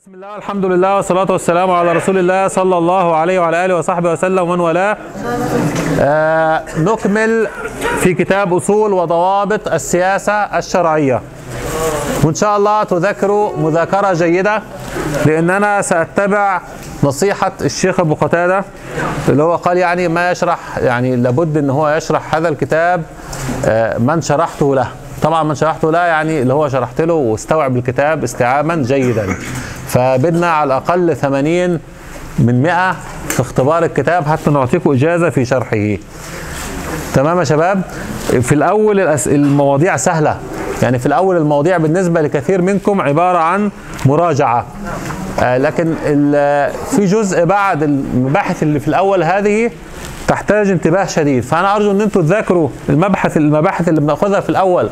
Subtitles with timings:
[0.00, 4.12] بسم الله والحمد لله والصلاة والسلام على رسول الله صلى الله عليه وعلى آله وصحبه
[4.12, 4.96] وسلم ومن والاه
[6.00, 7.48] آه نكمل
[8.00, 11.20] في كتاب أصول وضوابط السياسة الشرعية
[12.24, 14.62] وإن شاء الله تذكروا مذاكرة جيدة
[15.26, 16.60] لأننا سأتبع
[17.02, 18.64] نصيحة الشيخ أبو قتادة
[19.28, 23.02] اللي هو قال يعني ما يشرح يعني لابد أن هو يشرح هذا الكتاب
[23.66, 24.88] آه من شرحته له
[25.22, 29.36] طبعا من شرحته له يعني اللي هو شرحت له واستوعب الكتاب استيعابا جيدا
[29.90, 31.78] فبدنا على الأقل 80
[32.38, 32.92] من 100
[33.28, 35.96] في اختبار الكتاب حتى نعطيكم إجازة في شرحه.
[37.14, 37.82] تمام يا شباب؟
[38.40, 40.38] في الأول المواضيع سهلة.
[40.82, 43.70] يعني في الأول المواضيع بالنسبة لكثير منكم عبارة عن
[44.06, 44.66] مراجعة.
[45.40, 45.94] آه، لكن
[46.90, 49.70] في جزء بعد المباحث اللي في الأول هذه
[50.28, 51.42] تحتاج انتباه شديد.
[51.42, 54.90] فأنا أرجو أن أنتم تذاكروا المبحث المباحث اللي بنأخذها في الأول.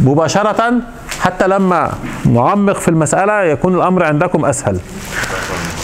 [0.00, 0.72] مباشرة
[1.20, 1.92] حتى لما
[2.24, 4.78] نعمق في المسألة يكون الأمر عندكم أسهل.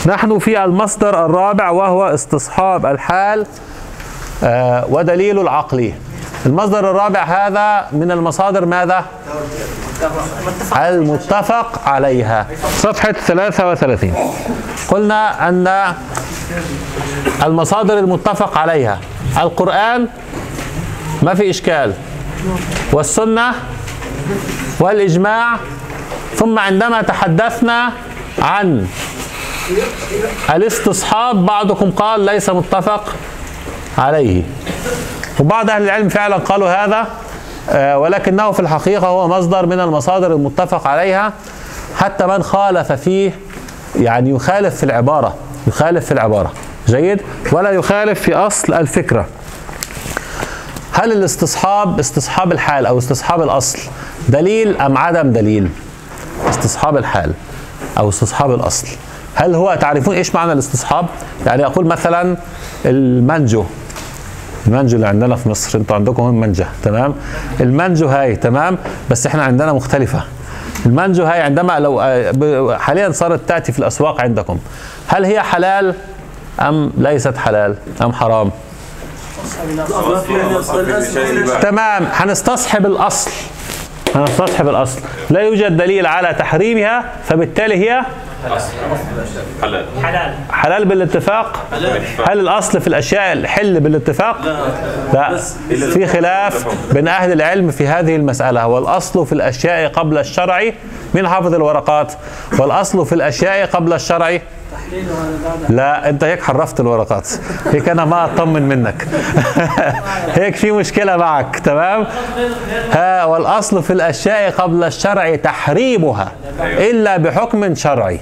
[0.07, 3.47] نحن في المصدر الرابع وهو استصحاب الحال
[4.45, 5.93] آه، ودليل العقل.
[6.47, 9.05] المصدر الرابع هذا من المصادر ماذا؟
[10.77, 12.47] المتفق عليها.
[12.79, 14.15] صفحة 33
[14.89, 15.95] قلنا أن
[17.45, 18.99] المصادر المتفق عليها.
[19.41, 20.09] القرآن
[21.23, 21.93] ما في إشكال.
[22.93, 23.53] والسنة
[24.81, 25.57] والإجماع
[26.35, 27.93] ثم عندما تحدثنا
[28.39, 28.87] عن
[30.55, 33.15] الاستصحاب بعضكم قال ليس متفق
[33.99, 34.43] عليه.
[35.41, 37.09] وبعض أهل العلم فعلا قالوا هذا
[37.71, 41.33] آه، ولكنه في الحقيقة هو مصدر من المصادر المتفق عليها.
[41.99, 43.33] حتى من خالف فيه
[43.97, 45.35] يعني يخالف في العبارة
[45.67, 46.53] يخالف في العبارة.
[46.89, 47.23] جيد؟
[47.53, 49.27] ولا يخالف في أصل الفكرة.
[50.95, 53.79] هل الاستصحاب استصحاب الحال أو استصحاب الأصل
[54.29, 55.69] دليل أم عدم دليل؟
[56.49, 57.33] استصحاب الحال
[57.99, 58.87] أو استصحاب الأصل.
[59.35, 61.07] هل هو تعرفون إيش معنى الاستصحاب؟
[61.47, 62.37] يعني أقول مثلا
[62.85, 63.65] المانجو
[64.67, 67.15] المانجو اللي عندنا في مصر أنتوا عندكم هون منجة تمام؟
[67.61, 68.79] المانجو هاي تمام؟
[69.11, 70.25] بس إحنا عندنا مختلفة.
[70.87, 74.59] المانجو هاي عندما لو آه، حاليا صارت تأتي في الأسواق عندكم.
[75.07, 75.95] هل هي حلال
[76.61, 78.51] أم ليست حلال أم حرام؟
[81.63, 83.31] تمام هنستصحب الأصل.
[84.15, 85.01] هنستصحب الأصل.
[85.31, 88.03] لا يوجد دليل على تحريمها فبالتالي هي
[89.63, 89.85] حلال.
[90.03, 90.35] حلال.
[90.51, 91.67] حلال بالاتفاق؟
[92.29, 94.41] هل الأصل في الأشياء الحل بالاتفاق؟
[95.13, 95.37] لا.
[95.69, 98.67] في خلاف بين أهل العلم في هذه المسألة.
[98.67, 100.73] والأصل في الأشياء قبل الشرع
[101.15, 102.13] من حافظ الورقات.
[102.59, 104.39] والأصل في الأشياء قبل الشرع
[105.69, 107.29] لا انت هيك حرفت الورقات.
[107.73, 109.09] هيك أنا ما أطمن منك.
[110.39, 112.07] هيك في مشكلة معك تمام؟
[112.93, 118.21] ها والأصل في الأشياء قبل الشرع تحريمها إلا بحكم شرعي.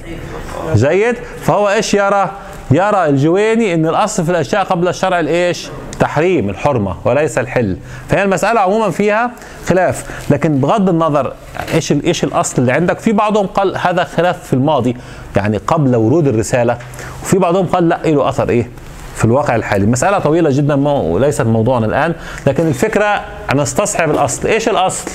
[0.75, 2.29] جيد؟ فهو إيش يرى؟
[2.71, 7.77] يرى الجويني إن الأصل في الأشياء قبل الشرع الإيش؟ تحريم الحرمة وليس الحل.
[8.09, 9.31] فهي المسألة عموما فيها
[9.67, 10.05] خلاف.
[10.29, 11.33] لكن بغض النظر
[11.73, 14.97] إيش إيش الأصل اللي عندك في بعضهم قال هذا خلاف في الماضي
[15.35, 16.77] يعني قبل ورود الرسالة
[17.23, 18.69] وفي بعضهم قال لا له اثر إيه؟
[19.15, 19.85] في الواقع الحالي.
[19.85, 22.13] المسألة طويلة جدا ما وليست موضوعنا الآن.
[22.47, 23.21] لكن الفكرة
[23.55, 24.47] نستصحب الأصل.
[24.47, 25.11] إيش الأصل؟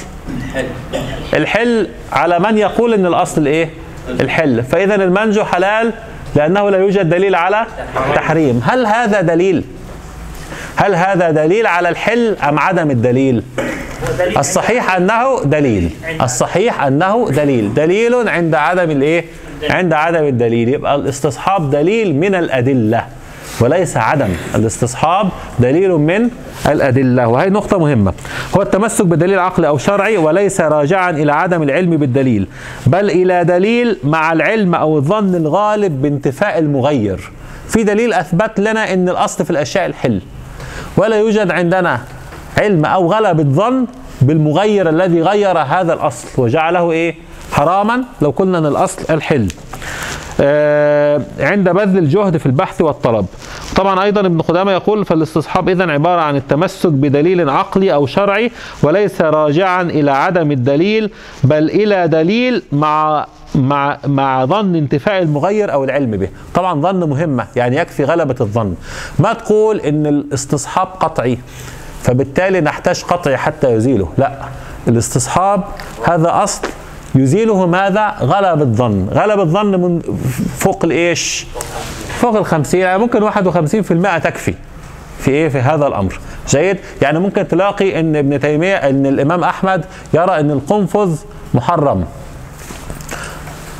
[1.35, 1.89] الحل.
[2.13, 3.71] على من يقول أن الأصل إيه؟
[4.09, 4.63] الحل.
[4.63, 5.93] فإذا المنجو حلال
[6.37, 7.67] لأنه لا يوجد دليل على
[8.15, 8.61] تحريم.
[8.65, 9.65] هل هذا دليل؟
[10.79, 13.43] هل هذا دليل على الحل أم عدم الدليل؟
[14.39, 15.91] الصحيح أنه دليل.
[16.23, 17.75] الصحيح أنه دليل.
[17.75, 19.25] دليل عند عدم الإيه؟
[19.71, 20.69] عند عدم الدليل.
[20.69, 23.05] يبقى الاستصحاب دليل من الأدلة
[23.61, 24.29] وليس عدم.
[24.55, 25.29] الاستصحاب
[25.59, 26.29] دليل من
[26.69, 28.13] الأدلة وهي نقطة مهمة.
[28.57, 32.49] هو التمسك بدليل عقلي أو شرعي وليس راجعا إلى عدم العلم بالدليل
[32.87, 37.31] بل إلى دليل مع العلم أو الظن الغالب بانتفاء المغير.
[37.69, 40.21] في دليل أثبت لنا أن الأصل في الأشياء الحل.
[40.99, 42.01] ولا يوجد عندنا
[42.59, 43.87] علم أو غلبة ظن
[44.23, 47.15] بالمغير الذي غير هذا الأصل وجعله إيه؟
[47.53, 48.05] حراما.
[48.23, 49.49] لو قلنا إن الأصل الحل.
[50.41, 53.27] آه عند بذل الجهد في البحث والطلب.
[53.77, 58.51] طبعا أيضا ابن قدامة يقول فالاستصحاب اذا عبارة عن التمسك بدليل عقلي أو شرعي
[58.83, 61.11] وليس راجعا إلى عدم الدليل
[61.45, 63.27] بل إلى دليل مع
[63.59, 66.29] مع مع ظن انتفاء المغير أو العلم به.
[66.55, 68.75] طبعا ظن مهمة يعني يكفي غلبة الظن.
[69.19, 71.39] ما تقول إن الاستصحاب قطعي
[72.03, 74.09] فبالتالي نحتاج قطعي حتى يزيله.
[74.19, 74.33] لا
[74.89, 75.65] الاستصحاب
[76.07, 76.69] هذا أصل
[77.15, 79.09] يزيله ماذا؟ غلب الظن.
[79.13, 80.01] غلب الظن من
[80.59, 81.47] فوق الإيش؟
[82.09, 82.81] فوق الخمسين.
[82.81, 84.55] يعني ممكن 51% تكفي.
[85.19, 86.21] في إيه؟ في هذا الأمر.
[86.49, 89.85] جيد؟ يعني ممكن تلاقي إن ابن تيمية إن الإمام أحمد
[90.15, 91.17] يرى إن القنفذ
[91.55, 92.05] محرم.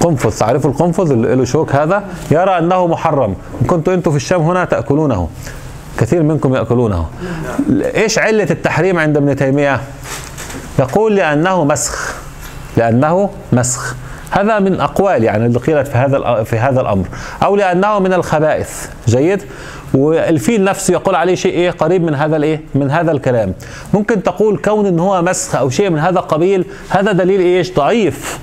[0.01, 0.39] قنفذ.
[0.39, 3.35] تعرفوا القنفذ اللي له شوك هذا؟ يرى أنه محرم.
[3.63, 5.29] إن كنتم أنتم في الشام هنا تأكلونه.
[5.99, 7.07] كثير منكم يأكلونه.
[7.71, 9.81] إيش علة التحريم عند ابن تيمية؟
[10.79, 12.15] يقول لأنه مسخ.
[12.77, 13.97] لأنه مسخ.
[14.31, 17.07] هذا من أقوال يعني اللي قيلت في هذا في هذا الأمر.
[17.43, 18.89] أو لأنه من الخبائث.
[19.09, 19.43] جيد؟
[19.95, 23.55] والفيل نفسه يقول عليه شيء إيه؟ قريب من هذا الإيه؟ من هذا الكلام.
[23.95, 28.39] ممكن تقول كون إن هو مسخ أو شيء من هذا القبيل هذا دليل إيش؟ ضعيف.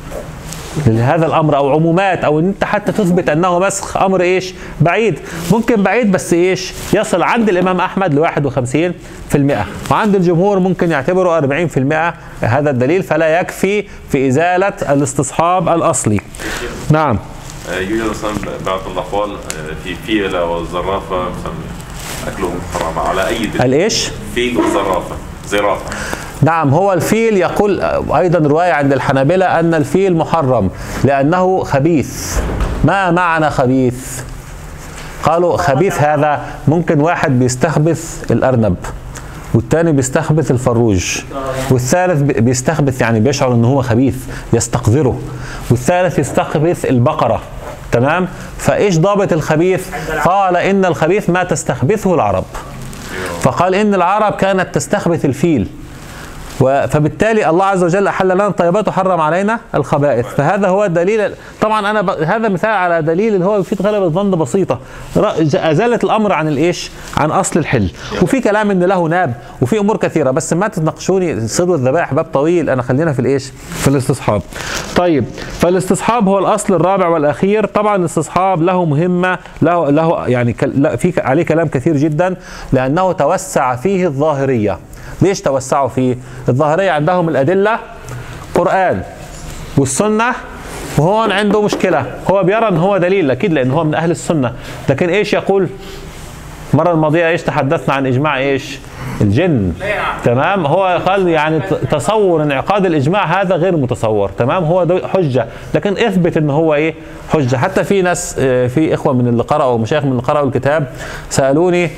[0.87, 5.19] لهذا الأمر أو عمومات أو إن أنت حتى تثبت أنه مسخ أمر إيش؟ بعيد.
[5.51, 12.13] ممكن بعيد بس إيش؟ يصل عند الإمام أحمد ل 51% وعند الجمهور ممكن يعتبره 40%
[12.41, 13.03] هذا الدليل.
[13.03, 16.19] فلا يكفي في إزالة الاستصحاب الأصلي.
[16.91, 17.19] نعم.
[17.73, 18.31] يوجد مثلا
[18.65, 21.53] بعض الأقوال آه، في فيلة والزرافة مثلا
[22.27, 22.99] أكلهم حرام.
[22.99, 25.15] على أي دليل؟ الإيش؟ فيل والزرافة
[25.47, 26.14] زرافة.
[26.41, 27.81] نعم هو الفيل يقول
[28.15, 30.69] أيضا رواية عند الحنابلة أن الفيل محرم
[31.03, 32.39] لأنه خبيث.
[32.83, 34.21] ما معنى خبيث؟
[35.23, 38.75] قالوا خبيث هذا ممكن واحد بيستخبث الأرنب
[39.53, 41.21] والتاني بيستخبث الفروج
[41.71, 44.15] والثالث بيستخبث يعني بيشعر ان هو خبيث
[44.53, 45.19] يستقذره
[45.69, 47.41] والثالث يستخبث البقرة.
[47.91, 48.27] تمام؟
[48.57, 49.87] فإيش ضابط الخبيث؟
[50.25, 52.45] قال إن الخبيث ما تستخبثه العرب.
[53.41, 55.67] فقال إن العرب كانت تستخبث الفيل.
[56.59, 60.25] فبالتالي الله عز وجل احل لنا الطيبات وحرم علينا الخبائث.
[60.25, 61.31] فهذا هو الدليل
[61.61, 62.09] طبعا أنا ب...
[62.09, 64.79] هذا مثال على دليل اللي هو يفيد غلبة الظن بسيطة.
[65.55, 67.89] أزالت الأمر عن الإيش؟ عن أصل الحل.
[68.21, 70.31] وفي كلام إن له ناب وفي أمور كثيرة.
[70.31, 72.69] بس ما تتناقشوني صيد الذبائح باب طويل.
[72.69, 74.41] أنا خلينا في الإيش؟ في الاستصحاب.
[74.95, 75.25] طيب
[75.59, 77.65] فالاستصحاب هو الأصل الرابع والأخير.
[77.65, 80.53] طبعا الاستصحاب له مهمة له له يعني
[80.97, 82.35] في عليه كلام كثير جدا
[82.73, 84.79] لأنه توسع فيه الظاهرية.
[85.21, 86.17] ليش توسعوا فيه
[86.49, 87.79] الظاهرية؟ عندهم الأدلة
[88.55, 89.01] قرآن
[89.77, 90.33] والسنة
[90.97, 92.05] وهون عنده مشكلة.
[92.31, 94.53] هو بيرى إن هو دليل أكيد لأن هو من أهل السنة.
[94.89, 95.67] لكن إيش يقول؟
[96.73, 98.79] المرة الماضية إيش تحدثنا عن إجماع إيش؟
[99.21, 99.73] الجن.
[100.23, 101.59] تمام؟ هو قال يعني
[101.91, 104.29] تصور انعقاد الإجماع هذا غير متصور.
[104.29, 105.47] تمام؟ هو حجة.
[105.73, 106.95] لكن إثبت إن هو إيه؟
[107.29, 107.55] حجة.
[107.55, 110.87] حتى في ناس آه، في إخوة من اللي قرأوا مشايخ من اللي قرأوا الكتاب
[111.29, 111.89] سألوني آه،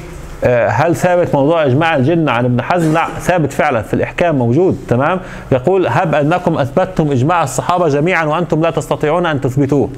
[0.67, 5.19] هل ثابت موضوع إجماع الجن عن ابن حزم؟ لا ثابت فعلا في الإحكام موجود تمام؟
[5.51, 9.89] يقول هب أنكم أثبتتم إجماع الصحابة جميعا وأنتم لا تستطيعون أن تثبتوه.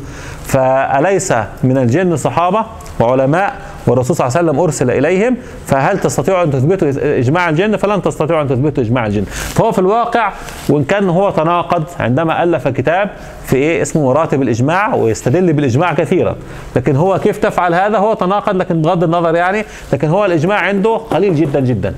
[0.46, 1.34] فأليس
[1.64, 2.66] من الجن صحابة
[3.00, 3.54] وعلماء
[3.88, 5.38] والرسول صلى الله عليه وسلم أرسل إليهم
[5.68, 9.24] فهل تستطيعوا أن تثبتوا إجماع الجن؟ فلن تستطيعوا أن تثبتوا إجماع الجن.
[9.24, 10.34] فهو في الواقع
[10.70, 13.10] وإن كان هو تناقض عندما ألف كتاب
[13.46, 16.36] في إيه؟ اسمه مراتب الإجماع ويستدل بالإجماع كثيرا.
[16.76, 20.98] لكن هو كيف تفعل هذا؟ هو تناقض لكن بغض النظر يعني لكن هو الإجماع عنده
[20.98, 21.96] قليل جدا جدا.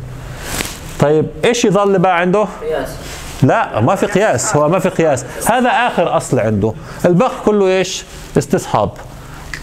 [0.99, 2.89] طيب إيش يظل بقى عنده؟ قياس.
[3.43, 4.55] لا ما في قياس.
[4.55, 5.25] هو ما في قياس.
[5.45, 6.73] هذا آخر أصل عنده.
[7.05, 8.05] الباقي كله إيش؟
[8.37, 8.89] استصحاب.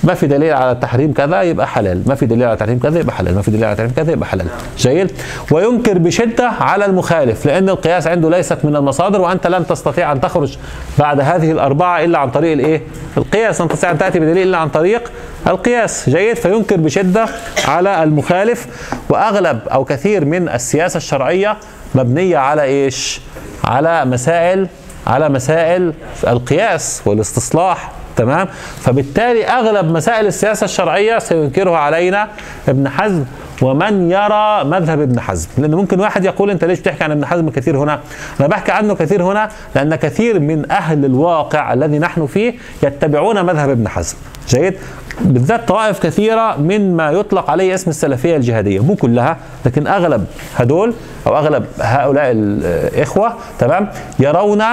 [0.05, 2.03] ما في دليل على تحريم كذا يبقى حلال.
[2.07, 3.35] ما في دليل على تحريم كذا يبقى حلال.
[3.35, 4.47] ما في دليل على تحريم كذا يبقى حلال.
[4.79, 5.13] جيد.
[5.51, 10.59] وينكر بشدة على المخالف لأن القياس عنده ليست من المصادر وأنت لن تستطيع أن تخرج
[10.99, 12.83] بعد هذه الأربعة إلا عن طريق الإيه؟
[13.17, 13.61] القياس.
[13.61, 15.11] لن تستطيع أن تأتي بدليل إلا عن طريق
[15.47, 16.11] القياس.
[16.11, 16.37] جيد.
[16.37, 17.27] فينكر بشدة
[17.69, 18.67] على المخالف.
[19.09, 21.57] وأغلب أو كثير من السياسة الشرعية
[21.95, 23.21] مبنية على إيش؟
[23.65, 24.69] على مسائل
[25.07, 25.93] على مسائل
[26.27, 28.49] القياس والاستصلاح تمام؟
[28.81, 32.29] فبالتالي أغلب مسائل السياسة الشرعية سينكرها علينا
[32.69, 33.25] ابن حزم
[33.63, 35.49] ومن يرى مذهب ابن حزم.
[35.59, 38.01] لأن ممكن واحد يقول أنت ليش بتحكي عن ابن حزم كثير هنا؟
[38.41, 43.71] أنا بحكي عنه كثير هنا لأن كثير من أهل الواقع الذي نحن فيه يتبعون مذهب
[43.71, 44.17] ابن حزم.
[44.49, 44.75] جيد؟
[45.21, 48.81] بالذات طوائف كثيرة من ما يطلق عليه اسم السلفية الجهادية.
[48.81, 50.25] مو كلها لكن أغلب
[50.57, 50.95] هدول
[51.27, 54.65] أو أغلب هؤلاء الإخوة تمام؟ يرون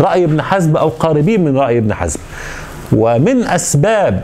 [0.00, 2.20] رأي ابن حزم أو قاربين من رأي ابن حزم.
[2.92, 4.22] ومن أسباب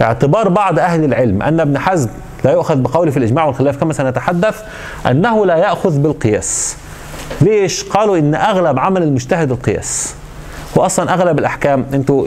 [0.00, 2.08] اعتبار بعض أهل العلم أن ابن حزم
[2.44, 4.62] لا يؤخذ بقوله في الإجماع والخلاف كما سنتحدث
[5.06, 6.76] أنه لا يأخذ بالقياس
[7.40, 10.14] ليش؟ قالوا إن أغلب عمل المجتهد القياس
[10.76, 12.26] واصلا أغلب الأحكام أنتوا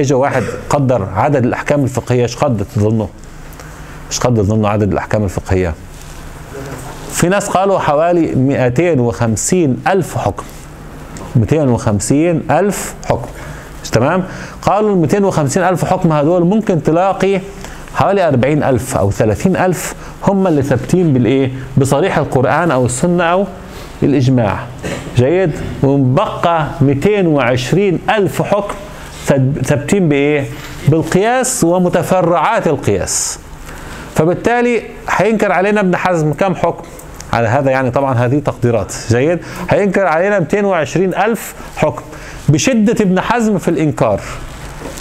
[0.00, 3.06] اجى واحد قدر عدد الأحكام الفقهية إيش قد تظنوا؟
[4.10, 5.74] إيش قد تظنوا عدد الأحكام الفقهية؟
[7.10, 10.44] في ناس قالوا حوالي 250 ألف حكم
[11.36, 13.28] 250 ألف حكم
[13.94, 14.24] تمام؟
[14.62, 17.40] قالوا ال 250 ألف حكم هذول ممكن تلاقي
[17.94, 23.46] حوالي 40 ألف أو 30 ألف هم اللي ثابتين بالإيه؟ بصريح القرآن أو السنة أو
[24.02, 24.58] الإجماع.
[25.16, 25.50] جيد؟
[25.82, 28.74] وبقى 220 ألف حكم
[29.64, 30.44] ثابتين بإيه؟
[30.88, 33.38] بالقياس ومتفرعات القياس.
[34.14, 36.84] فبالتالي هينكر علينا ابن حزم كم حكم؟
[37.34, 38.94] على هذا يعني طبعا هذه تقديرات.
[39.08, 39.38] جيد.
[39.70, 42.02] هينكر علينا 220 ألف حكم
[42.48, 44.20] بشدة ابن حزم في الإنكار.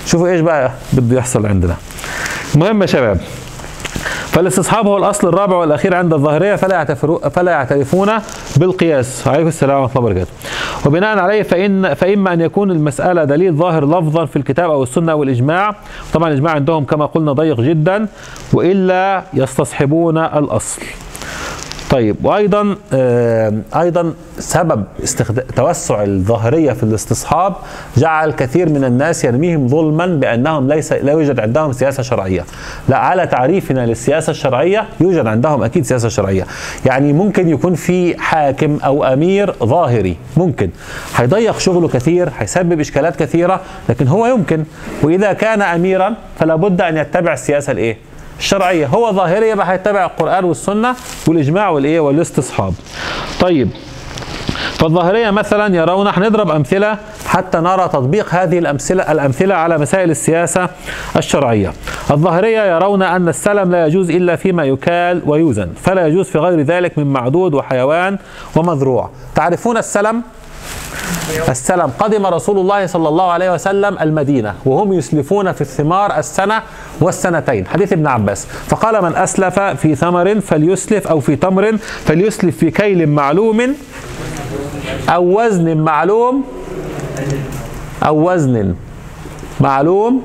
[0.05, 1.75] شوفوا إيش بقى بده يحصل عندنا.
[2.55, 3.17] المهم يا شباب
[4.31, 8.09] فالاستصحاب هو الأصل الرابع والأخير عند الظاهرية فلا يعترفون فلا يعترفون
[8.57, 9.27] بالقياس.
[9.27, 10.31] عليكم السلام ورحمة الله وبركاته.
[10.85, 15.23] وبناء عليه فان فإما أن يكون المسألة دليل ظاهر لفظا في الكتاب أو السنة أو
[15.23, 15.75] الاجماع
[16.13, 18.07] طبعا الإجماع عندهم كما قلنا ضيق جدا
[18.53, 20.81] وإلا يستصحبون الأصل.
[21.93, 24.83] طيب وأيضا آه، أيضا سبب
[25.55, 27.53] توسع الظاهرية في الاستصحاب
[27.97, 32.45] جعل كثير من الناس يرميهم ظلما بأنهم ليس لا يوجد عندهم سياسة شرعية.
[32.89, 36.45] لا على تعريفنا للسياسة الشرعية يوجد عندهم أكيد سياسة شرعية.
[36.85, 40.69] يعني ممكن يكون في حاكم أو أمير ظاهري ممكن.
[41.15, 44.63] هيضيق شغله كثير هيسبب إشكالات كثيرة لكن هو يمكن.
[45.03, 47.97] وإذا كان اميرا فلا بد أن يتبع السياسة الإيه؟
[48.43, 50.95] الشرعيه هو ظاهري يبقى هيتبع القرآن والسنة
[51.27, 52.73] والإجماع والإيه والاستصحاب
[53.39, 53.69] طيب
[54.79, 56.97] فالظاهرية مثلا يرون هنضرب أمثلة
[57.27, 60.69] حتى نرى تطبيق هذه الامثله الأمثلة على مسائل السياسة
[61.17, 61.73] الشرعية.
[62.12, 66.97] الظاهرية يرون أن السلم لا يجوز إلا فيما يكال ويوزن، فلا يجوز في غير ذلك
[66.97, 68.17] من معدود وحيوان
[68.55, 69.09] ومذروع.
[69.35, 70.21] تعرفون السلم؟
[71.50, 76.62] السلم قدم رسول الله صلى الله عليه وسلم المدينة وهم يسلفون في الثمار السنة
[77.01, 77.67] والسنتين.
[77.67, 78.48] حديث ابن عباس.
[78.67, 83.75] فقال من أسلف في ثمر فليسلف أو في تمر فليسلف في كيل معلوم
[85.10, 86.43] أو وزن معلوم
[88.05, 88.75] أو وزن
[89.60, 90.22] معلوم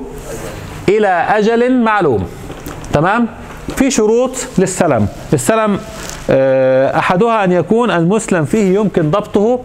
[0.89, 2.27] إلى أجل معلوم.
[2.93, 3.27] تمام؟
[3.77, 5.81] في شروط للسلم السلم
[6.31, 9.61] أحدها أن يكون المسلم فيه يمكن ضبطه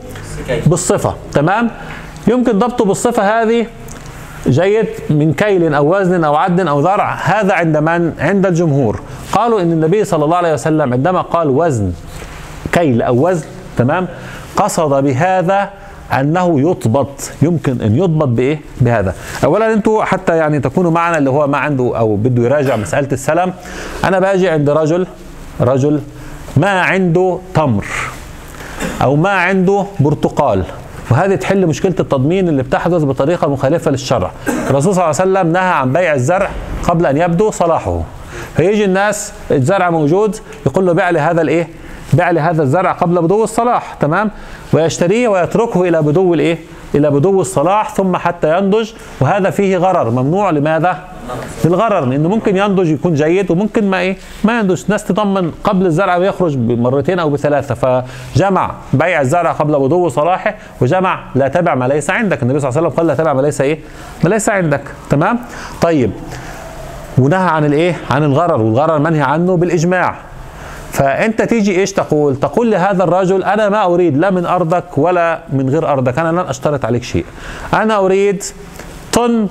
[0.66, 1.16] بالصفة.
[1.34, 1.70] تمام؟
[2.28, 3.68] يمكن ضبطه بالصفة هذه
[4.48, 7.14] جيد من كيل أو وزن أو عد أو ذرع.
[7.14, 9.00] هذا عند من؟ عند الجمهور.
[9.32, 11.92] قالوا إن النبي صلى الله عليه وسلم عندما قال وزن
[12.72, 13.46] كيل أو وزن
[13.78, 14.08] تمام؟
[14.56, 15.70] قصد بهذا
[16.14, 17.32] أنه يضبط.
[17.42, 19.14] يمكن إن يضبط بإيه؟ بهذا.
[19.44, 23.54] اولا أنتوا حتى يعني تكونوا معنا اللي هو ما عنده أو بده يراجع مسألة السلم.
[24.04, 25.08] أنا باجي عند رجل
[25.62, 26.02] رجل
[26.58, 27.86] ما عنده تمر
[29.02, 30.64] أو ما عنده برتقال.
[31.12, 34.32] وهذه تحل مشكلة التضمين اللي بتحدث بطريقة مخالفة للشرع.
[34.70, 36.50] الرسول صلى الله عليه وسلم نهى عن بيع الزرع
[36.84, 38.02] قبل أن يبدو صلاحه.
[38.58, 41.68] فيجي الناس الزرع موجود يقول له بيع لي هذا الإيه؟
[42.14, 44.32] بيع لي هذا الزرع قبل بدو الصلاح تمام؟
[44.74, 46.58] ويشتريه ويتركه إلى بدو الإيه؟
[46.96, 50.10] إلى بدو الصلاح ثم حتى ينضج وهذا فيه غرر.
[50.10, 50.98] ممنوع لماذا؟
[51.66, 54.84] للغرر لأنه ممكن ينضج يكون جيد وممكن ما إيه؟ ما ينضج.
[54.88, 57.76] ناس تضمن قبل الزرع ويخرج بمرتين أو بثلاثة.
[57.76, 62.44] فجمع بيع الزرع قبل بدو صلاحه وجمع لا تبع ما ليس عندك.
[62.44, 63.80] النبي صلى الله عليه وسلم قال لا تبع ما ليس إيه؟
[64.24, 64.82] ما ليس عندك.
[65.10, 65.40] تمام؟
[65.82, 66.12] طيب.
[67.18, 68.62] ونهى عن الإيه؟ عن الغرر.
[68.62, 70.16] والغرر منهي عنه بالإجماع.
[70.94, 75.70] فأنت تيجي إيش تقول؟ تقول لهذا الرجل أنا ما أريد لا من أرضك ولا من
[75.70, 77.26] غير أرضك أنا لن أشترط عليك شيء.
[77.74, 78.44] أنا أريد
[79.14, 79.48] طن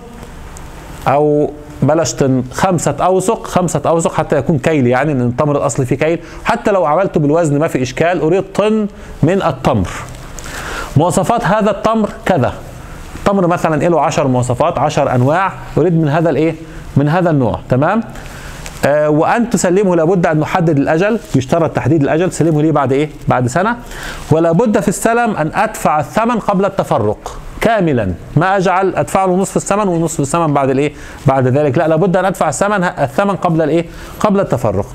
[1.08, 1.50] أو
[1.82, 6.18] بلاش طن خمسة أوسق خمسة أوسق حتى يكون كيل يعني لأن التمر الأصلي فيه كيل.
[6.44, 8.86] حتى لو عملته بالوزن ما في إشكال أريد طن
[9.22, 9.88] من التمر.
[10.96, 12.52] مواصفات هذا التمر كذا.
[13.16, 16.54] التمر مثلا له 10 مواصفات 10 أنواع أريد من هذا الإيه؟
[16.96, 18.02] من هذا النوع تمام؟
[18.86, 23.46] آه وأن تسلمه لابد أن نحدد الأجل يشترط تحديد الأجل تسلمه لي بعد إيه؟ بعد
[23.46, 23.76] سنة.
[24.30, 28.12] ولا بد في السلم أن أدفع الثمن قبل التفرق كاملا.
[28.36, 30.92] ما أجعل أدفع له نصف الثمن ونصف الثمن بعد الإيه؟
[31.26, 31.78] بعد ذلك.
[31.78, 33.84] لا لابد أن أدفع الثمن الثمن قبل الإيه؟
[34.20, 34.86] قبل التفرق.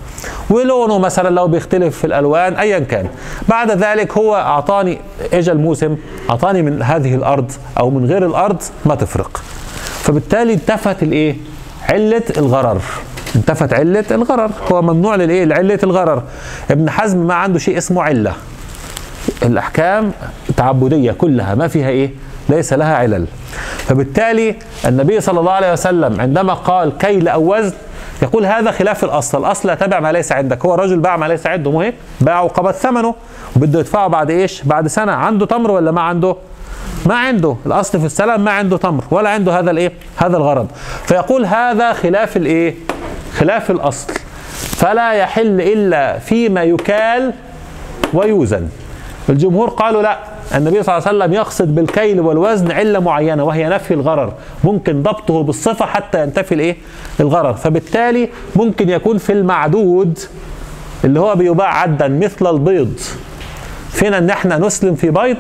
[0.50, 3.08] ولونه مثلا لو بيختلف في الألوان ايا كان.
[3.50, 4.98] بعد ذلك هو أعطاني
[5.34, 5.98] اجى الموسم
[6.30, 9.44] أعطاني من هذه الأرض أو من غير الأرض ما تفرق.
[10.02, 11.36] فبالتالي انتفت الإيه؟
[11.90, 12.82] علة الغرر.
[13.36, 14.52] انتفت علة الغرر.
[14.72, 16.24] هو ممنوع للايه لعلة الغرر.
[16.72, 18.34] ابن حزم ما عنده شيء اسمه علة.
[19.44, 20.12] الأحكام
[20.58, 22.12] تعبدية كلها ما فيها إيه؟
[22.50, 23.26] ليس لها علل.
[23.78, 24.56] فبالتالي
[24.86, 27.74] النبي صلى الله عليه وسلم عندما قال كيل أو وزن
[28.22, 29.68] يقول هذا خلاف الأصل.
[29.68, 30.66] لا تبع ما ليس عندك.
[30.66, 33.16] هو رجل باع ما ليس عنده مو هيك باع وقبض ثمنه
[33.56, 35.12] وبده يدفعه بعد إيش؟ بعد سنة.
[35.12, 36.36] عنده تمر ولا ما عنده؟
[37.06, 37.56] ما عنده.
[37.66, 40.68] الأصل في السلام ما عنده تمر ولا عنده هذا الإيه؟ هذا الغرض.
[41.06, 42.76] فيقول هذا خلاف الإيه؟
[43.40, 44.14] خلاف الأصل.
[44.52, 47.34] فلا يحل إلا فيما يكال
[48.14, 48.68] ويوزن.
[49.30, 50.20] الجمهور قالوا لا
[50.56, 54.34] النبي صلى الله عليه وسلم يقصد بالكيل والوزن علة معينة وهي نفي الغرر.
[54.64, 56.78] ممكن ضبطه بالصفة حتى ينتفي الإيه؟
[57.20, 57.54] الغرر.
[57.54, 60.20] فبالتالي ممكن يكون في المعدود
[61.04, 63.00] اللي هو بيباع عدا مثل البيض.
[63.92, 65.38] فينا إن إحنا نسلم في بيض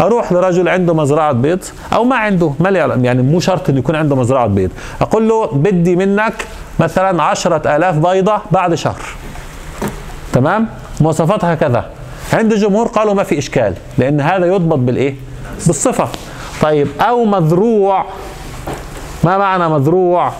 [0.00, 1.58] أروح لرجل عنده مزرعة بيض
[1.92, 4.70] أو ما عنده ما يعني مو شرط إنه يكون عنده مزرعة بيض.
[5.00, 6.34] أقول له بدي منك
[6.80, 9.02] مثلا عشرة آلاف بيضة بعد شهر.
[10.32, 10.68] تمام؟
[11.00, 11.90] مواصفاتها كذا.
[12.32, 15.14] عند الجمهور قالوا ما في إشكال لأن هذا يضبط بالإيه؟
[15.66, 16.08] بالصفة.
[16.62, 18.04] طيب أو مذروع.
[19.24, 20.32] ما معنى مذروع؟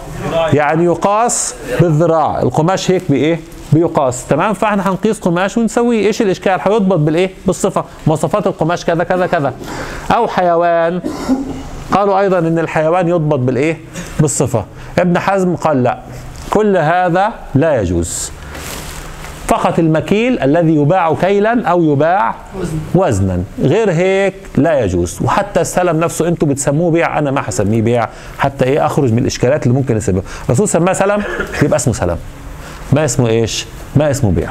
[0.53, 2.41] يعني يقاس بالذراع.
[2.41, 3.39] القماش هيك بإيه؟
[3.73, 4.27] بيقاس.
[4.27, 6.07] تمام؟ فاحنا هنقيس قماش ونسويه.
[6.07, 7.85] إيش الإشكال؟ هيضبط بالإيه؟ بالصفة.
[8.07, 9.53] مواصفات القماش كذا كذا كذا.
[10.11, 11.01] أو حيوان.
[11.91, 13.77] قالوا أيضا إن الحيوان يضبط بالإيه؟
[14.19, 14.65] بالصفة.
[14.99, 15.99] ابن حزم قال لا.
[16.49, 18.31] كل هذا لا يجوز.
[19.47, 22.35] فقط المكيل الذي يباع كيلا أو يباع
[22.95, 23.43] وزنا.
[23.61, 25.19] غير هيك لا يجوز.
[25.21, 28.09] وحتى السلم نفسه أنتم بتسموه بيع أنا ما حسميه بيع.
[28.37, 31.23] حتى إيه؟ أخرج من الإشكالات اللي ممكن يسببها الرسول سماه سلم
[31.63, 32.17] يبقى اسمه سلم.
[32.91, 34.49] ما اسمه إيش؟ ما اسمه بيع.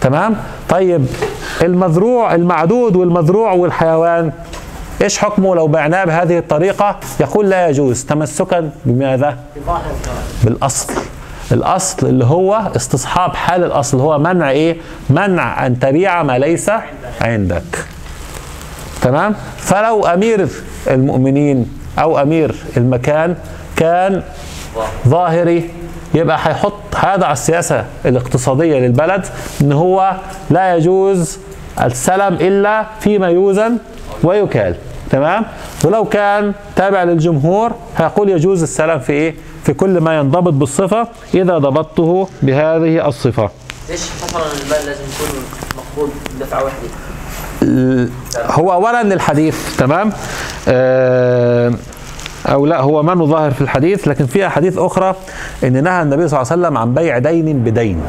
[0.00, 0.36] تمام؟
[0.68, 1.06] طيب
[1.62, 4.32] المذروع المعدود والمذروع والحيوان
[5.02, 8.04] إيش حكمه لو بعناه بهذه الطريقة؟ يقول لا يجوز.
[8.04, 9.38] تمسكا بماذا؟
[10.44, 10.92] بالأصل.
[11.52, 14.00] الأصل اللي هو استصحاب حال الأصل.
[14.00, 14.76] هو منع إيه؟
[15.10, 16.70] منع أن تبيع ما ليس
[17.20, 17.84] عندك.
[19.02, 20.48] تمام؟ فلو أمير
[20.90, 23.36] المؤمنين أو أمير المكان
[23.76, 24.22] كان
[25.08, 25.70] ظاهري
[26.14, 29.26] يبقى هيحط هذا على السياسة الاقتصادية للبلد
[29.60, 30.16] إن هو
[30.50, 31.38] لا يجوز
[31.82, 33.78] السلم إلا فيما يوزن
[34.22, 34.74] ويكال.
[35.10, 35.44] تمام؟
[35.84, 41.58] ولو كان تابع للجمهور هيقول يجوز السلام في إيه؟ في كل ما ينضبط بالصفة إذا
[41.58, 43.50] ضبطته بهذه الصفة.
[43.88, 45.42] ليش حصل المال لازم يكون
[45.76, 46.88] مقبول بدفعه واحدة؟
[48.54, 50.12] هو اولا الحديث تمام؟
[50.68, 51.72] آه
[52.46, 55.14] أو لا هو ما ظاهر في الحديث لكن في احاديث أخرى
[55.64, 58.02] إن نهى النبي صلى الله عليه وسلم عن بيع دين بدين.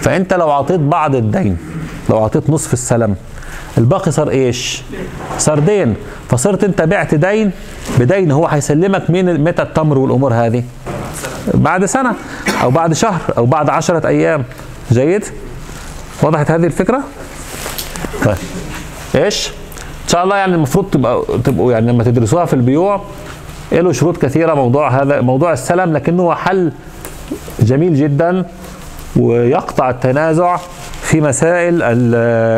[0.00, 1.56] فأنت لو أعطيت بعض الدين
[2.10, 3.14] لو أعطيت نصف السلم
[3.78, 4.82] الباقي صار إيش؟
[5.38, 5.94] صار دين.
[6.30, 7.50] فصرت أنت بعت دين
[7.98, 10.64] بدين هو هيسلمك مين متى التمر والأمور هذه؟
[11.54, 12.12] بعد سنة
[12.62, 14.44] أو بعد شهر أو بعد عشرة أيام.
[14.92, 15.24] جيد؟
[16.22, 17.00] وضحت هذه الفكرة؟
[18.24, 18.36] طيب.
[19.14, 19.48] إيش؟
[20.04, 23.00] إن شاء الله يعني المفروض تبقى تبقوا يعني لما تدرسوها في البيوع
[23.72, 26.72] له شروط كثيرة موضوع هذا موضوع السلم لكنه حل
[27.60, 28.44] جميل جدا
[29.16, 30.56] ويقطع التنازع.
[31.14, 31.78] في مسائل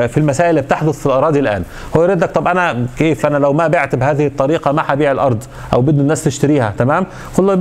[0.08, 1.62] في المسائل اللي بتحدث في الأراضي الآن.
[1.96, 5.44] هو يرد لك طب أنا كيف؟ أنا لو ما بعت بهذه الطريقة ما هبيع الأرض؟
[5.72, 7.54] أو بده الناس تشتريها تمام؟ قل له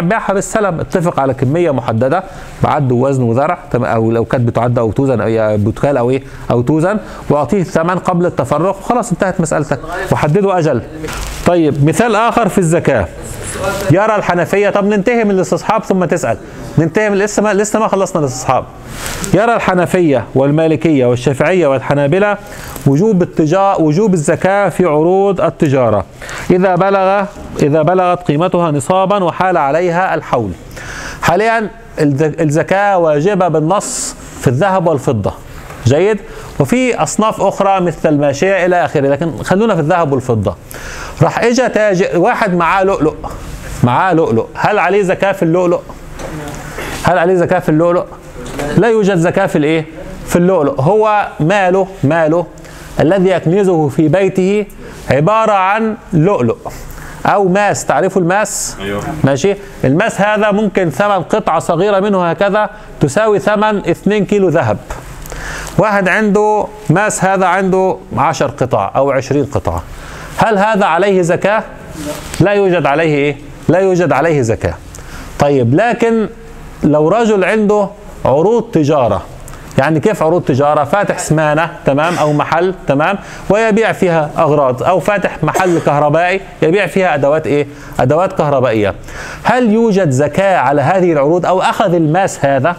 [0.00, 0.80] بيعها بالسلم.
[0.80, 2.24] اتفق على كمية محددة
[2.62, 6.98] بعد ووزن وزرع أو لو كانت بتعد أو توزن أو بتكال أو إيه أو توزن.
[7.30, 9.78] وأعطيه الثمن قبل التفرق وخلاص انتهت مسألتك.
[10.12, 10.82] وحددوا أجل.
[11.46, 13.08] طيب مثال آخر في الزكاة.
[13.90, 16.36] يرى الحنفية؟ طب ننتهي من الاستصحاب ثم تسأل.
[16.78, 18.64] ننتهي من لسه ما لسه ما خلصنا الاستصحاب.
[19.34, 22.36] يرى الحنفية والمالكية والشافعية والحنابلة
[22.86, 26.04] وجوب التجار وجوب الزكاة في عروض التجارة؟
[26.50, 27.24] إذا بلغ
[27.62, 30.50] إذا بلغت قيمتها نصابا وحال عليها الحول.
[31.22, 31.70] حاليا
[32.40, 35.32] الزكاة واجبة بالنص في الذهب والفضة.
[35.86, 36.18] جيد؟
[36.60, 40.56] وفي أصناف أخرى مثل الماشية إلى آخره لكن خلونا في الذهب والفضة.
[41.22, 43.14] راح اجى تاجر واحد معاه لؤلؤ
[43.84, 44.46] معاه لؤلؤ.
[44.54, 45.80] هل عليه زكاة في اللؤلؤ؟
[47.04, 48.04] هل عليه زكاة في اللؤلؤ؟
[48.76, 49.86] لا يوجد زكاة في الإيه؟
[50.26, 50.80] في اللؤلؤ.
[50.80, 52.46] هو ماله ماله
[53.00, 54.66] الذي يكنزه في بيته
[55.10, 56.56] عبارة عن لؤلؤ
[57.26, 57.86] أو ماس.
[57.86, 59.02] تعرفوا الماس؟ أيوه.
[59.24, 59.54] ماشي.
[59.84, 62.70] الماس هذا ممكن ثمن قطعة صغيرة منه هكذا
[63.00, 64.78] تساوي ثمن 2 كيلو ذهب.
[65.78, 69.82] واحد عنده ماس هذا عنده 10 قطع أو 20 قطعه
[70.36, 71.62] هل هذا عليه زكاة؟
[72.40, 73.36] لا يوجد عليه إيه؟
[73.68, 74.74] لا يوجد عليه زكاة.
[75.38, 76.28] طيب لكن
[76.82, 77.88] لو رجل عنده
[78.24, 79.22] عروض تجارة
[79.78, 83.18] يعني كيف عروض تجارة؟ فاتح سمانة تمام؟ أو محل تمام؟
[83.50, 87.66] ويبيع فيها أغراض أو فاتح محل كهربائي يبيع فيها أدوات إيه؟
[88.00, 88.94] أدوات كهربائية.
[89.44, 92.76] هل يوجد زكاة على هذه العروض أو أخذ الماس هذا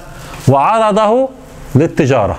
[0.47, 1.29] وعرضه
[1.75, 2.37] للتجارة؟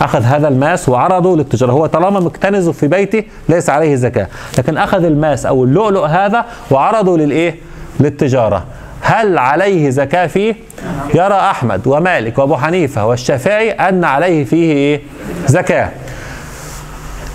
[0.00, 1.72] أخذ هذا الماس وعرضه للتجارة.
[1.72, 4.28] هو طالما مكتنزه في بيته ليس عليه زكاة.
[4.58, 7.56] لكن أخذ الماس أو اللؤلؤ هذا وعرضه للإيه؟
[8.00, 8.64] للتجارة.
[9.02, 10.54] هل عليه زكاة فيه؟
[11.14, 15.00] يرى أحمد ومالك وأبو حنيفة والشافعي أن عليه فيه إيه؟
[15.46, 15.90] زكاة.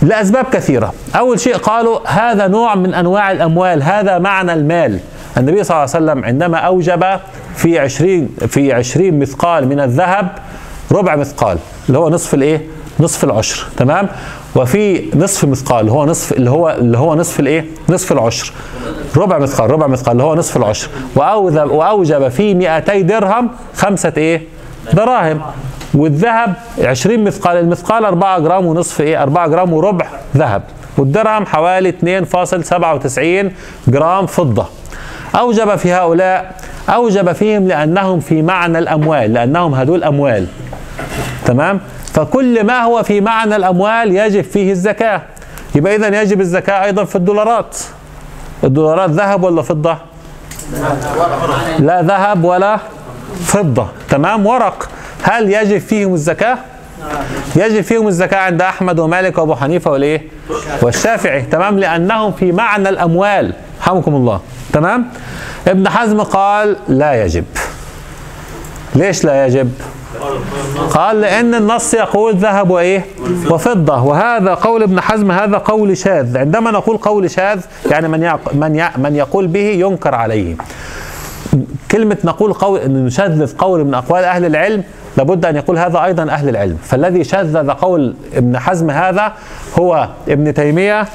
[0.02, 0.94] لأسباب كثيرة.
[1.16, 5.00] أول شيء قالوا هذا نوع من أنواع الأموال هذا معنى المال.
[5.38, 7.06] النبي صلى الله عليه وسلم عندما أوجب
[7.56, 10.28] في عشرين في عشرين مثقال من الذهب
[10.92, 12.62] ربع مثقال اللي هو نصف الإيه؟
[13.00, 14.08] نصف العشر تمام؟
[14.56, 18.54] وفي نصف مثقال اللي هو نصف اللي هو اللي هو نصف الايه؟ نصف العشر.
[19.18, 20.90] ربع مثقال ربع مثقال اللي هو نصف العشر.
[21.16, 24.42] وأوجب, وأوجب في 200 درهم خمسة إيه؟
[24.94, 25.42] دراهم.
[25.94, 30.62] والذهب 20 مثقال المثقال 4 جرام ونصف إيه؟ 4 جرام وربع ذهب.
[30.98, 33.52] والدرهم حوالي 2.97
[33.88, 34.66] جرام فضة.
[35.36, 36.56] أوجب في هؤلاء
[36.90, 40.48] أوجب فيهم لأنهم في معنى الأموال لأنهم هدول أموال.
[41.46, 41.80] تمام؟
[42.14, 45.22] فكل ما هو في معنى الأموال يجب فيه الزكاة.
[45.76, 47.78] يبقى اذا يجب الزكاة أيضا في الدولارات.
[48.64, 49.98] الدولارات ذهب ولا فضة؟
[51.80, 52.80] لا ذهب ولا
[53.46, 53.88] فضة.
[54.10, 54.90] تمام؟ ورق.
[55.24, 56.58] هل يجب فيهم الزكاة؟
[57.56, 60.22] يجب فيهم الزكاة عند أحمد ومالك وأبو حنيفة والإيه؟
[60.82, 61.42] والشافعي.
[61.42, 63.54] تمام؟ لأنهم في معنى الأموال.
[63.82, 64.42] رحمكم الله.
[64.74, 65.06] تمام؟
[65.68, 67.46] ابن حزم قال لا يجب.
[68.96, 69.72] ليش لا يجب؟
[70.94, 73.06] قال لأن النص يقول ذهب وإيه؟
[73.52, 77.60] وفضة وهذا قول ابن حزم هذا قول شاذ عندما نقول قول شاذ
[77.92, 78.54] يعني من يق...
[78.54, 78.84] من.
[78.98, 80.56] من يقول به ينكر عليه
[81.92, 84.84] كلمة نقول قول نشذذ قول من أقوال أهل العلم
[85.18, 89.34] لابد أن يقول هذا أيضا أهل العلم فالذي شذذ قول ابن حزم هذا
[89.80, 91.06] هو ابن تيمية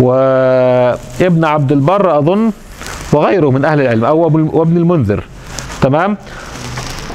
[0.00, 2.50] وابن عبد البر أظن
[3.12, 5.24] وغيره من أهل العلم أو ابن- وابن المنذر
[5.82, 6.16] تمام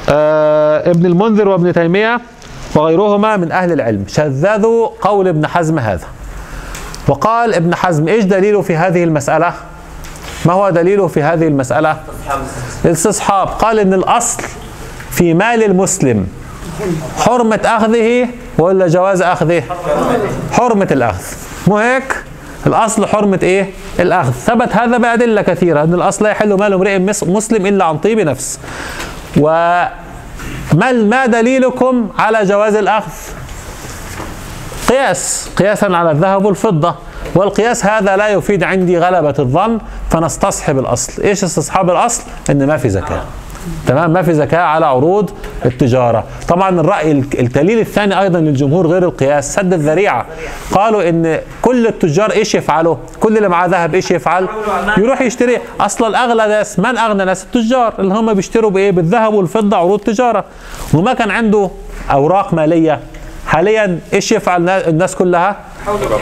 [0.08, 2.20] ابن المنذر وابن تيمية
[2.74, 4.04] وغيرهما من أهل العلم.
[4.08, 6.06] شذذوا قول ابن حزم هذا.
[7.08, 9.52] وقال ابن حزم إيش دليله في هذه المسألة؟
[10.44, 11.96] ما هو دليله في هذه المسألة؟
[12.84, 13.48] الاستصحاب.
[13.48, 14.42] قال إن الأصل
[15.10, 16.26] في مال المسلم
[17.18, 19.62] حرمة أخذه ولا جواز أخذه؟
[20.52, 21.22] حرمة الأخذ.
[21.68, 22.16] مو هيك؟
[22.66, 24.32] الأصل حرمة إيه؟ الأخذ.
[24.32, 28.20] ثبت هذا بأدلة كثيرة إن الأصل لا يحل مال امرئ مس- مسلم إلا عن طيب
[28.20, 28.58] نفس.
[29.36, 29.90] وما
[30.92, 33.12] ما دليلكم على جواز الأخذ؟
[34.88, 36.94] قياس قياسا على الذهب والفضة.
[37.34, 39.78] والقياس هذا لا يفيد عندي غلبة الظن
[40.10, 41.22] فنستصحب الأصل.
[41.22, 43.22] إيش استصحاب الأصل؟ إن ما في زكاة.
[43.86, 45.30] تمام؟ ما في زكاة على عروض
[45.64, 46.24] التجارة.
[46.48, 50.26] طبعا الرأي الك- الدليل الثاني أيضا للجمهور غير القياس سد الذريعة.
[50.72, 54.48] قالوا إن كل التجار إيش يفعلوا؟ كل اللي معاه ذهب إيش يفعل؟
[54.98, 55.58] يروح يشتري.
[55.80, 57.94] أصلا أغلى ناس من أغنى ناس؟ التجار.
[57.98, 60.44] اللي هم بيشتروا بإيه؟ بالذهب والفضة عروض تجارة.
[60.94, 61.70] وما كان عنده
[62.10, 63.00] أوراق مالية.
[63.46, 65.56] حاليا إيش يفعل النا- الناس كلها؟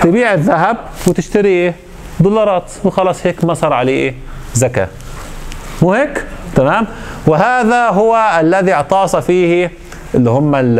[0.03, 0.77] تبيع الذهب
[1.07, 1.75] وتشتري إيه؟
[2.21, 2.71] دولارات.
[2.85, 4.15] وخلاص هيك ما صار عليه إيه؟
[4.55, 4.89] زكاه
[5.83, 6.25] مو هيك؟
[6.57, 6.87] تمام؟
[7.27, 9.71] وهذا هو الذي اعتص فيه
[10.15, 10.79] اللي هم ال-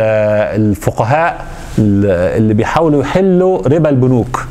[0.61, 1.45] الفقهاء
[1.79, 2.05] ال-
[2.37, 4.45] اللي بيحاولوا يحلوا ربا البنوك.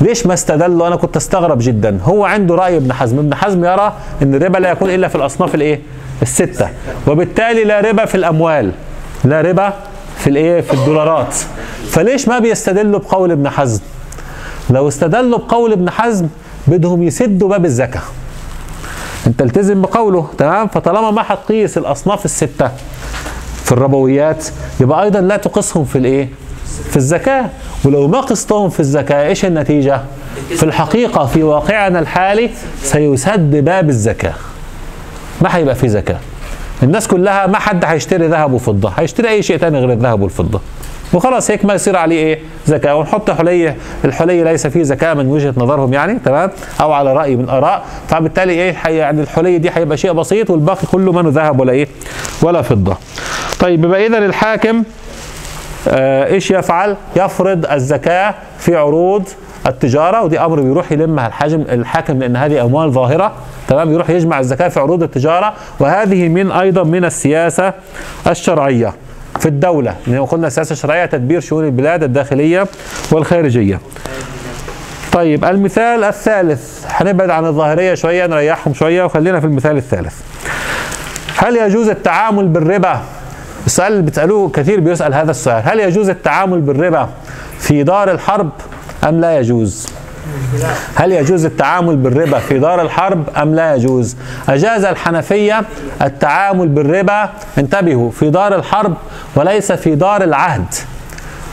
[0.00, 1.98] ليش ما استدلوا؟ أنا كنت أستغرب جدا.
[2.04, 3.18] هو عنده رأي ابن حزم.
[3.18, 3.92] ابن حزم يرى
[4.22, 5.80] إن الربا لا يكون إلا في الأصناف الإيه؟
[6.22, 6.68] الستة.
[7.08, 8.70] وبالتالي لا ربا في الأموال
[9.24, 9.72] لا ربا
[10.18, 11.34] في الإيه؟ في الدولارات.
[11.90, 13.80] فليش ما بيستدلوا بقول ابن حزم؟
[14.70, 16.26] لو استدلوا بقول ابن حزم
[16.66, 18.02] بدهم يسدوا باب الزكاة.
[19.26, 22.70] أنت التزم بقوله تمام؟ فطالما ما حتقيس الأصناف الستة
[23.64, 24.46] في الربويات
[24.80, 26.28] يبقى أيضا لا تقيسهم في الإيه؟
[26.90, 27.50] في الزكاة.
[27.84, 30.00] ولو ما قستهم في الزكاة إيش النتيجة؟
[30.48, 32.50] في الحقيقة في واقعنا الحالي
[32.82, 34.34] سيسد باب الزكاة.
[35.42, 36.18] ما هيبقى في زكاة.
[36.82, 38.92] الناس كلها ما حد هيشتري ذهب وفضة.
[38.96, 40.60] هيشتري أي شيء تاني غير الذهب والفضة.
[41.14, 42.96] وخلاص هيك ما يصير عليه إيه؟ زكاة.
[42.96, 43.76] ونحط حلية.
[44.04, 47.84] الحلية ليس فيه زكاة من وجهة نظرهم يعني تمام؟ أو على رأي من آراء.
[48.08, 51.88] فبالتالي إيه؟ يعني الحلية دي هيبقى شيء بسيط والباقي كله منه ذهب ولا إيه؟
[52.42, 52.96] ولا فضة.
[53.60, 54.82] طيب يبقى اذا الحاكم
[55.88, 59.28] آه إيش يفعل؟ يفرض الزكاة في عروض
[59.66, 63.32] التجارة ودي أمر بيروح يلمها الحاجم الحاكم لأن هذه أموال ظاهرة
[63.68, 65.52] تمام؟ يروح يجمع الزكاة في عروض التجارة.
[65.80, 67.72] وهذه من أيضا من السياسة
[68.26, 68.92] الشرعية.
[69.40, 69.96] في الدولة.
[70.06, 72.66] لأن قلنا السياسة الشرعية تدبير شؤون البلاد الداخلية
[73.12, 73.80] والخارجية.
[75.12, 76.84] طيب المثال الثالث.
[76.88, 80.14] هنبعد عن الظاهرية شوية نريحهم شوية وخلينا في المثال الثالث.
[81.36, 83.00] هل يجوز التعامل بالربا؟
[83.66, 85.62] السؤال اللي بتسألوه كثير بيسأل هذا السؤال.
[85.64, 87.08] هل يجوز التعامل بالربا
[87.58, 88.50] في دار الحرب
[89.08, 89.88] أم لا يجوز؟
[90.94, 94.16] هل يجوز التعامل بالربا في دار الحرب أم لا يجوز؟
[94.48, 95.62] أجاز الحنفية
[96.02, 98.94] التعامل بالربا انتبهوا في دار الحرب
[99.36, 100.74] وليس في دار العهد.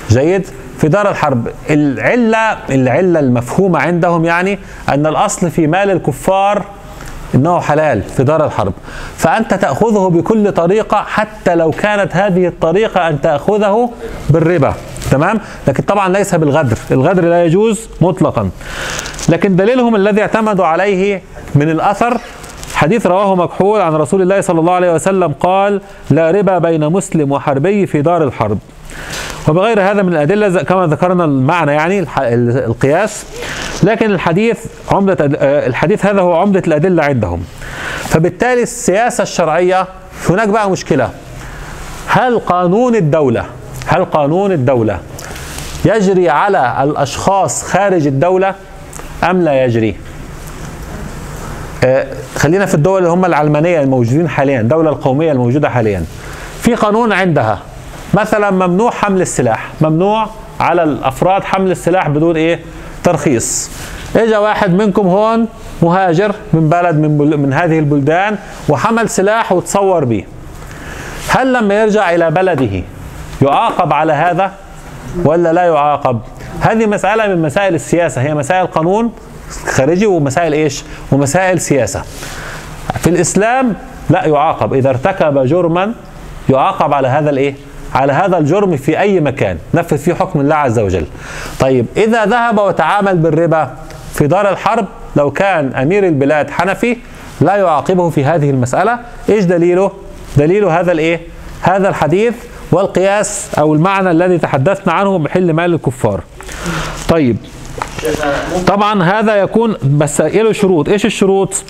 [0.10, 1.48] جيد؟ في دار الحرب.
[1.70, 6.66] العلة العلة المفهومة عندهم يعني أن الأصل في مال الكفار
[7.36, 8.74] إنه حلال في دار الحرب.
[9.18, 13.92] فأنت تأخذه بكل طريقة حتى لو كانت هذه الطريقة أن تأخذه
[14.30, 14.74] بالربا.
[15.12, 16.78] تمام؟ لكن طبعا ليس بالغدر.
[16.92, 18.50] الغدر لا يجوز مطلقا.
[19.30, 21.22] لكن دليلهم الذي اعتمدوا عليه
[21.56, 22.18] من الأثر
[22.74, 27.32] حديث رواه مكحول عن رسول الله صلى الله عليه وسلم قال لا ربا بين مسلم
[27.32, 28.58] وحربي في دار الحرب.
[29.48, 32.06] وبغير هذا من الأدلة كما ذكرنا المعنى يعني
[32.66, 33.26] القياس.
[33.84, 34.58] لكن الحديث
[34.92, 37.44] عمدة آه، الحديث هذا هو عمدة الأدلة عندهم.
[38.08, 39.88] فبالتالي السياسة الشرعية
[40.30, 41.10] هناك بقى مشكلة.
[42.08, 43.46] هل قانون الدولة
[43.86, 45.00] هل قانون الدولة
[45.86, 48.56] يجري على الأشخاص خارج الدولة
[49.24, 49.96] أم لا يجري؟
[51.84, 56.04] آه، خلينا في الدول اللي هم العلمانية الموجودين حاليا الدولة القومية الموجودة حاليا.
[56.62, 57.60] في قانون عندها.
[58.14, 60.28] مثلا ممنوع حمل السلاح ممنوع
[60.60, 62.60] على الأفراد حمل السلاح بدون إيه؟
[63.04, 63.72] ترخيص.
[64.16, 65.48] اجى واحد منكم هون
[65.82, 68.38] مهاجر من بلد من بل من هذه البلدان
[68.70, 70.24] وحمل سلاح وتصور به
[71.30, 72.82] هل لما يرجع إلى بلده
[73.42, 74.52] يعاقب على هذا
[75.24, 76.20] ولا لا يعاقب؟
[76.62, 79.12] هذه مسألة من مسائل السياسة هي مسائل قانون
[79.66, 82.04] خارجي ومسائل إيش؟ ومسائل سياسة.
[83.00, 83.74] في الإسلام
[84.10, 85.94] لا يعاقب إذا ارتكب جرما
[86.50, 87.56] يعاقب على هذا الإيه؟
[87.96, 89.58] على هذا الجرم في أي مكان.
[89.74, 91.06] نفذ فيه حكم الله عز وجل.
[91.60, 93.76] طيب إذا ذهب وتعامل بالربا
[94.14, 96.98] في دار الحرب لو كان أمير البلاد حنفي
[97.42, 99.00] لا يعاقبه في هذه المسألة.
[99.30, 99.92] إيش دليله؟
[100.38, 101.20] دليله هذا الإيه؟
[101.62, 102.34] هذا الحديث
[102.72, 106.24] والقياس أو المعنى الذي تحدثنا عنه بحل مال الكفار.
[107.10, 107.38] طيب
[108.68, 110.90] طبعا هذا يكون بس له شروط.
[110.90, 111.64] إيش الشروط؟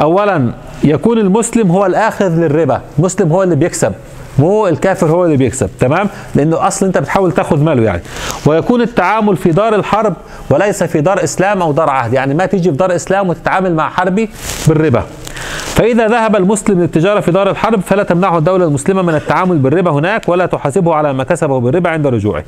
[0.00, 0.52] اولا
[0.84, 2.80] يكون المسلم هو الآخذ للربا.
[2.98, 3.92] المسلم هو اللي بيكسب.
[4.38, 8.02] مو الكافر هو اللي بيكسب تمام؟ لأنه أصلا أنت بتحاول تاخذ ماله يعني.
[8.46, 10.14] ويكون التعامل في دار الحرب
[10.50, 12.12] وليس في دار إسلام أو دار عهد.
[12.12, 14.30] يعني ما تيجي في دار إسلام وتتعامل مع حربي
[14.68, 15.02] بالربا.
[15.74, 20.28] فإذا ذهب المسلم للتجارة في دار الحرب فلا تمنعه الدولة المسلمة من التعامل بالربا هناك
[20.28, 22.44] ولا تحاسبه على ما كسبه بالربا عند رجوعه.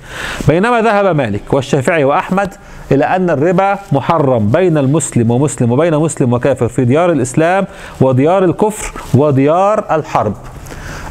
[0.48, 2.54] بينما ذهب مالك والشافعي وأحمد
[2.92, 7.66] إلى أن الربا محرم بين المسلم ومسلم وبين مسلم وكافر في ديار الإسلام
[8.00, 10.34] وديار الكفر وديار الحرب.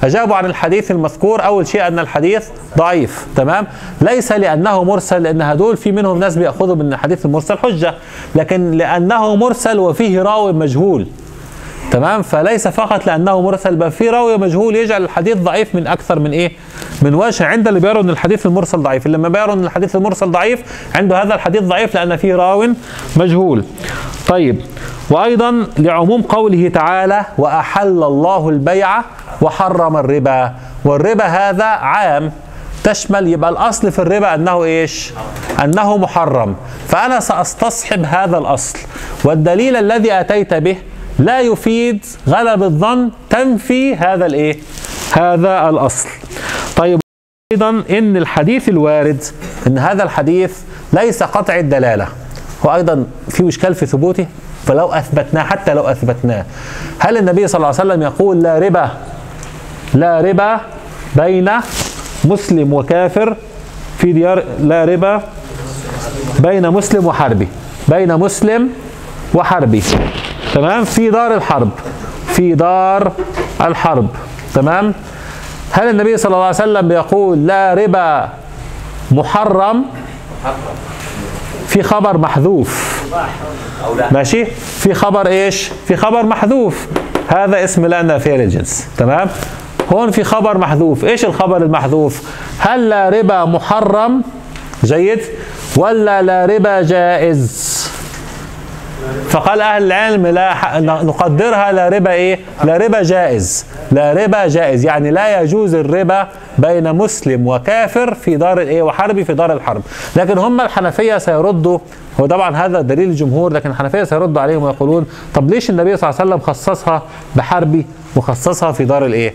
[0.04, 3.68] أجابوا عن الحديث المذكور أول شيء أن الحديث ضعيف تمام؟
[4.02, 7.94] ليس لأنه مرسل لأن هدول في منهم ناس بيأخذوا من الحديث المرسل حجة
[8.36, 11.08] لكن لأنه مرسل وفيه راوي مجهول.
[11.96, 16.32] تمام؟ فليس فقط لأنه مرسل بل في راوي مجهول يجعل الحديث ضعيف من أكثر من
[16.32, 16.52] إيه؟
[17.02, 17.46] من وجه.
[17.46, 19.08] عند اللي بيروا إن الحديث المرسل ضعيف.
[19.08, 22.68] لما بيروا إن الحديث المرسل ضعيف عنده هذا الحديث ضعيف لأن فيه راو
[23.18, 23.66] مجهول.
[24.28, 24.62] طيب.
[25.10, 29.02] وأيضا لعموم قوله تعالى وأحل الله البيع
[29.42, 30.54] وحرم الربا
[30.86, 32.32] والربا هذا عام
[32.84, 35.14] تشمل يبقى الأصل في الربا أنه إيش؟
[35.64, 36.56] أنه محرم.
[36.88, 38.78] فأنا سأستصحب هذا الأصل.
[39.24, 40.78] والدليل الذي أتيت به
[41.20, 44.58] لا يفيد غلب الظن تنفي هذا الإيه؟
[45.14, 46.10] هذا الأصل.
[46.76, 47.00] طيب
[47.52, 49.24] أيضا إن الحديث الوارد
[49.68, 50.58] إن هذا الحديث
[50.94, 52.08] ليس قطع الدلالة.
[52.66, 54.26] هو أيضا في إشكال في ثبوته؟
[54.66, 56.46] فلو أثبتناه حتى لو أثبتناه.
[57.00, 58.92] هل النبي صلى الله عليه وسلم يقول لا ربا؟
[59.94, 60.62] لا ربا
[61.16, 61.52] بين
[62.26, 63.38] مسلم وكافر
[63.98, 65.24] في ديار لا ربا
[66.40, 67.48] بين مسلم وحربي.
[67.88, 68.70] بين مسلم
[69.34, 69.84] وحربي.
[70.56, 71.70] تمام؟ في دار الحرب.
[72.28, 73.12] في دار
[73.62, 74.08] الحرب.
[74.54, 74.94] تمام؟
[75.72, 78.30] هل النبي صلى الله عليه وسلم بيقول لا ربا
[79.12, 79.86] محرم؟
[81.68, 83.04] في خبر محذوف.
[84.12, 84.46] ماشي؟
[84.80, 86.88] في خبر إيش؟ في خبر محذوف.
[87.28, 89.28] هذا اسم لا نافيه للجنس تمام؟
[89.94, 91.06] هون في خبر محذوف.
[91.06, 94.24] إيش الخبر المحذوف؟ هل لا ربا محرم؟
[94.84, 95.22] جيد.
[95.78, 97.75] ولا لا ربا جائز؟
[99.30, 103.66] فقال أهل العلم لا نقدرها لا ربا إيه؟ لا ربا جائز.
[103.92, 104.86] لا ربا جائز.
[104.86, 106.28] يعني لا يجوز الربا
[106.58, 109.82] بين مسلم وكافر في دار الايه وحربي في دار الحرب.
[110.16, 111.80] لكن هم الحنفية سيردوا
[112.20, 116.22] هو طبعا هذا دليل الجمهور لكن الحنفية سيردوا عليهم ويقولون طب ليش النبي صلى الله
[116.22, 117.02] عليه وسلم خصصها
[117.36, 119.34] بحربي وخصصها في دار الإيه؟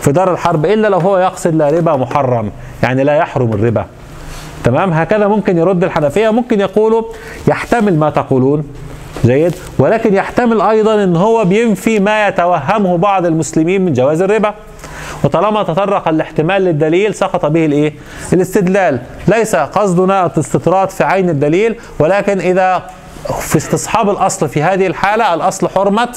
[0.00, 2.50] في دار الحرب إلا لو هو يقصد لا ربا محرم؟
[2.82, 3.86] يعني لا يحرم الربا.
[4.64, 6.30] تمام؟ هكذا ممكن يرد الحنفية.
[6.30, 7.02] ممكن يقولوا
[7.48, 8.64] يحتمل ما تقولون.
[9.24, 9.54] جيد.
[9.78, 14.54] ولكن يحتمل أيضا إن هو بينفي ما يتوهمه بعض المسلمين من جواز الربا.
[15.24, 17.94] وطالما تطرق الاحتمال للدليل سقط به الإيه؟
[18.32, 18.98] الاستدلال.
[19.28, 22.82] ليس قصدنا الاستطراد في عين الدليل ولكن إذا
[23.40, 26.08] في استصحاب الأصل في هذه الحالة الأصل حرمة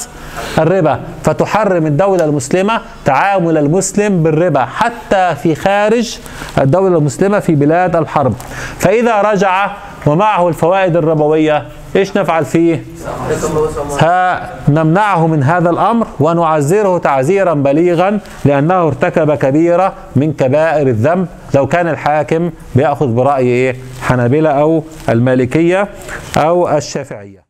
[0.58, 1.00] الربا.
[1.24, 6.18] فتحرم الدولة المسلمة تعامل المسلم بالربا حتى في خارج
[6.58, 8.34] الدولة المسلمة في بلاد الحرب.
[8.78, 9.70] فإذا رجع
[10.06, 11.66] ومعه الفوائد الربوية.
[11.96, 12.84] إيش نفعل فيه؟
[14.00, 21.26] ها نمنعه من هذا الأمر ونعزره تعزيرا بليغا لأنه ارتكب كبيرة من كبائر الذنب.
[21.54, 25.88] لو كان الحاكم بيأخذ برأي إيه؟ حنابلة أو المالكية
[26.36, 27.45] أو الشافعية.